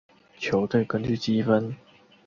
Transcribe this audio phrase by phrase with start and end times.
[0.39, 1.75] 球队根据积分。